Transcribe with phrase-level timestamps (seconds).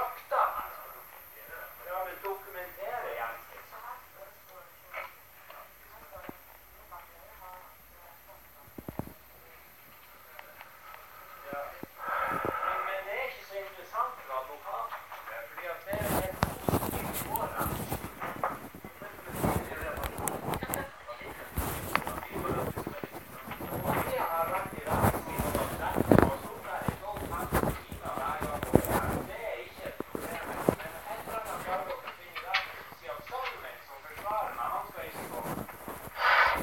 [0.00, 0.42] fakta.
[1.86, 2.79] Ja, men dokumenter.